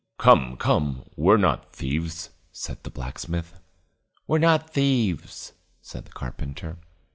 [0.17, 3.59] "Come, come, we're not thieves," said the blacksmith.
[4.25, 6.79] "We're not thieves," said the carpenter.